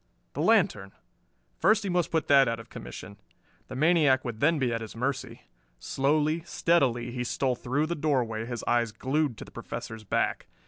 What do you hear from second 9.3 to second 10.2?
to the Professor's